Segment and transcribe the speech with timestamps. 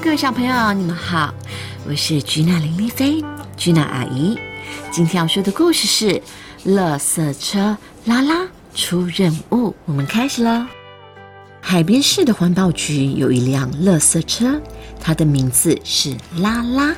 [0.00, 1.34] 各位小朋友，你们好，
[1.84, 3.22] 我是菊娜林丽菲，
[3.56, 4.38] 菊娜阿姨。
[4.92, 6.10] 今天要说的故事是
[6.62, 10.68] 《乐色车拉拉出任务》，我们开始了。
[11.60, 14.60] 海边市的环保局有一辆乐色车，
[15.00, 16.94] 它的名字是拉拉。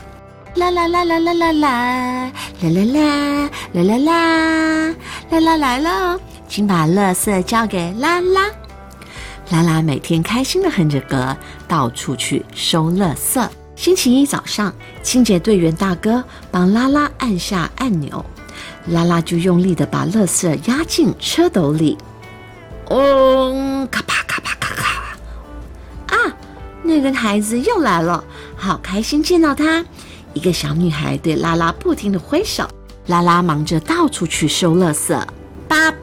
[0.56, 4.94] 啦啦啦啦啦啦啦，啦啦啦啦啦啦，
[5.30, 8.42] 啦啦来了，请把乐色交给拉拉。
[9.50, 11.36] 拉拉每天开心的哼着歌，
[11.66, 13.48] 到处去收垃圾。
[13.74, 14.72] 星期一早上，
[15.02, 16.22] 清洁队员大哥
[16.52, 18.24] 帮拉拉按下按钮，
[18.86, 21.98] 拉拉就用力的把垃圾压进车斗里。
[22.90, 26.16] 哦，咔啪咔啪咔咔！
[26.16, 26.36] 啊，
[26.84, 28.22] 那个孩子又来了，
[28.54, 29.84] 好开心见到他。
[30.32, 32.68] 一个小女孩对拉拉不停的挥手，
[33.06, 35.12] 拉拉忙着到处去收垃圾。
[35.66, 35.99] 爸爸。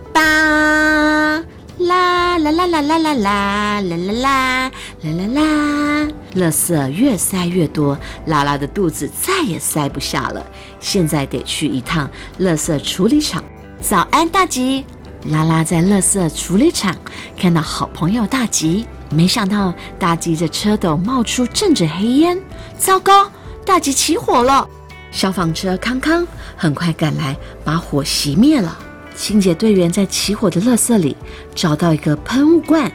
[2.51, 6.07] 啦啦啦啦啦啦啦啦啦啦啦啦！
[6.35, 10.45] 垃圾越塞越多，拉拉的肚子再也塞不下了。
[10.79, 13.43] 现在得去一趟垃圾处理厂。
[13.81, 14.85] 早安，大吉！
[15.25, 16.95] 拉拉在垃圾处理厂
[17.37, 22.39] 看到好朋友大吉，没想到大吉的车斗冒出阵阵黑烟。
[22.77, 23.29] 糟糕，
[23.65, 24.67] 大吉起火了！
[25.11, 28.77] 消防车康康很快赶来，把火熄灭了。
[29.17, 31.17] 清洁队员在起火的垃圾里
[31.55, 32.89] 找到一个喷雾罐，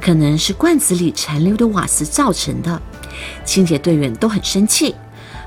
[0.00, 2.80] 可能是罐子里残留的瓦斯造成的。
[3.42, 4.94] 清洁队员都很生气，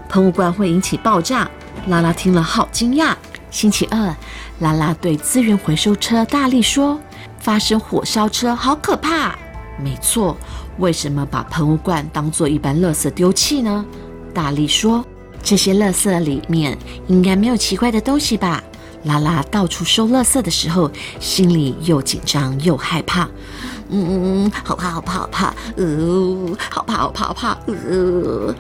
[0.10, 1.50] 喷雾罐会引起爆炸。
[1.88, 3.16] 拉拉听了好惊讶。
[3.52, 4.14] 星期二，
[4.60, 7.00] 拉拉对资源回收车大力说
[7.40, 9.38] ：“发生火烧车好可怕。”
[9.82, 10.36] 没错，
[10.80, 13.86] 为什么把喷雾罐当做一般垃圾丢弃呢？
[14.34, 15.06] 大力说
[15.42, 18.64] ：“这些垃圾里面应该没有奇怪的东西吧。”
[19.04, 23.28] 拉拉到处收垃圾的时候，心里又紧张又害怕。
[23.90, 28.54] 嗯，好怕，好怕，好怕，呃，好怕，好怕，好怕，呃。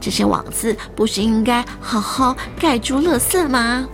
[0.00, 3.84] 这些网子不是应该好好盖住垃圾吗？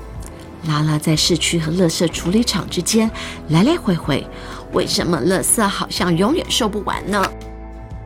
[0.69, 3.10] 拉拉在市区和垃圾处理厂之间
[3.48, 4.26] 来来回回，
[4.72, 7.24] 为什么垃圾好像永远收不完呢？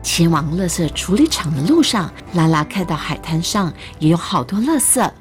[0.01, 5.11] 前往垃圾处理厂的路上，拉拉看到海滩上也有好多垃圾。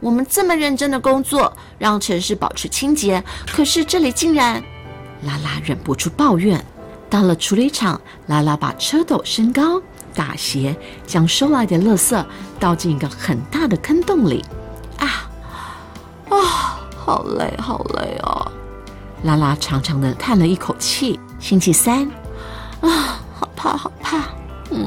[0.00, 4.62] 我们这么认真的工作，让城市保持清洁，可是这里竟然……
[5.24, 6.64] 拉拉忍不住抱怨。
[7.10, 9.82] 到了处理厂，拉拉把车斗升高，
[10.14, 10.74] 打斜，
[11.06, 12.24] 将收来的垃圾
[12.58, 14.44] 倒进一个很大的坑洞里。
[14.96, 15.28] 啊
[16.30, 18.50] 啊，好累，好累哦！
[19.24, 21.18] 拉拉长长的叹了一口气。
[21.40, 22.08] 星期三，
[22.80, 24.18] 啊，好怕，好怕。
[24.70, 24.86] 嗯，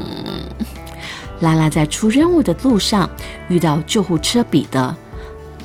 [1.42, 3.10] 拉拉在出任务的路上
[3.50, 4.96] 遇到救护车彼得。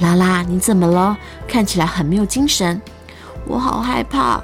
[0.01, 1.17] 拉拉，你怎么了？
[1.47, 2.81] 看起来很没有精神。
[3.47, 4.41] 我好害怕。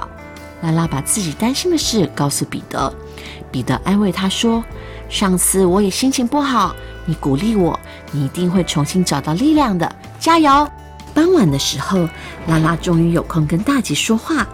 [0.63, 2.93] 拉拉把自己担心的事告诉彼得。
[3.53, 4.65] 彼得安慰他说
[5.09, 7.79] ：“上次我也心情不好，你鼓励我，
[8.11, 9.95] 你一定会重新找到力量的。
[10.19, 10.69] 加油！”
[11.15, 12.09] 傍晚的时候，
[12.49, 14.47] 拉拉终于有空跟大吉说话。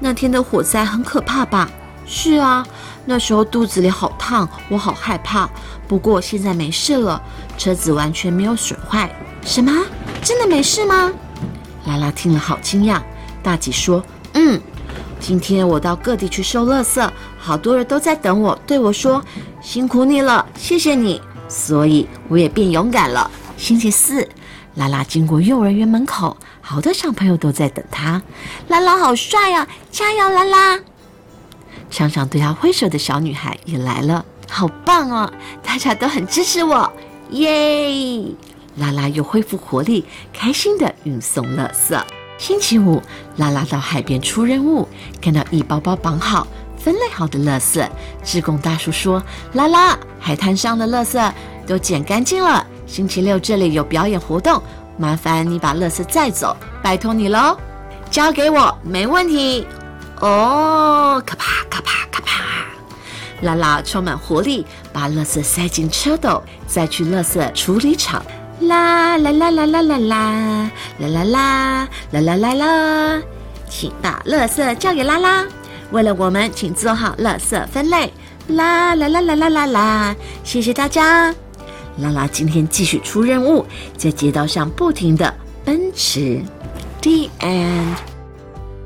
[0.00, 1.70] 那天的火灾很可怕吧？
[2.04, 2.66] 是啊，
[3.04, 5.48] 那时候肚子里好烫，我好害怕。
[5.86, 7.22] 不过现在没事了，
[7.56, 9.08] 车子完全没有损坏。
[9.44, 9.72] 什么？
[10.22, 11.12] 真的没事吗？
[11.86, 13.02] 拉拉听了好惊讶。
[13.42, 14.02] 大吉说
[14.34, 14.60] ：“嗯，
[15.18, 19.22] 今天我到各地去收垃圾，好多人都在等我，对我说
[19.60, 21.20] 辛苦你了，谢谢你。
[21.48, 23.28] 所以我也变勇敢了。”
[23.58, 24.26] 星期四，
[24.76, 28.22] 拉拉经过幼儿园门口，好多小朋友都在等他。
[28.68, 29.66] 拉拉好帅啊！
[29.90, 30.78] 加油，拉拉！
[31.90, 35.32] 常常对他挥手的小女孩也来了，好棒哦！
[35.62, 36.90] 大家都很支持我，
[37.30, 38.24] 耶！
[38.76, 42.00] 拉拉又恢复活力，开心地运送垃圾。
[42.38, 43.00] 星期五，
[43.36, 44.88] 拉拉到海边出任务，
[45.20, 46.46] 看到一包包绑好、
[46.76, 47.86] 分类好的垃圾。
[48.24, 49.22] 志工大叔说
[49.54, 51.32] ：“拉拉，海滩上的垃圾
[51.66, 52.66] 都捡干净了。
[52.86, 54.60] 星期六这里有表演活动，
[54.98, 57.56] 麻烦你把垃圾载走，拜托你喽。
[58.10, 59.66] 交给我，没问题。
[60.20, 62.42] 哦，咔啪咔啪咔啪，
[63.42, 68.20] 拉拉充满活力，把垃圾塞进车斗，再去垃圾处理厂。”
[68.62, 69.98] 啦啦啦啦啦啦啦
[70.98, 73.22] 啦啦啦啦啦啦啦！
[73.68, 75.44] 请把垃圾交给拉拉。
[75.90, 78.12] 为了我们，请做好垃圾分类。
[78.48, 80.16] 啦啦啦啦啦啦啦！
[80.44, 81.34] 谢谢大家。
[81.98, 83.64] 拉拉今天继续出任务，
[83.96, 85.32] 在街道上不停的
[85.64, 86.42] 奔驰。
[87.00, 87.96] The end。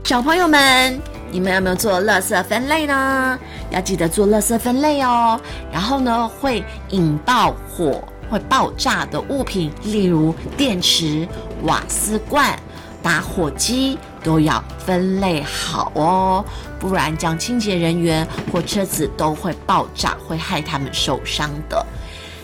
[0.05, 1.01] 小朋友们，
[1.31, 3.39] 你们有没有做垃圾分类呢？
[3.71, 5.41] 要记得做垃圾分类哦。
[5.73, 8.03] 然后呢，会引爆火。
[8.29, 11.27] 会爆炸的物品，例如电池、
[11.63, 12.59] 瓦斯罐、
[13.03, 16.45] 打火机、都要分类好哦，
[16.79, 21.85] 不然这样清洁人员或车子都会爆炸，会害他们受伤的。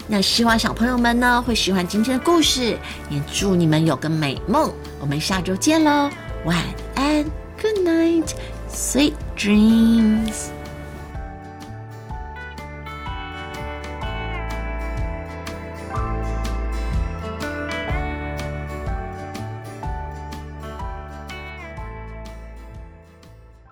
[0.08, 2.76] 那希望小朋友们呢会喜欢今天的故事，
[3.08, 4.70] 也祝你们有个美梦。
[5.00, 6.10] 我们下周见喽，
[6.44, 6.58] 晚
[6.94, 7.24] 安
[7.60, 10.61] ，Good night，sweet dreams。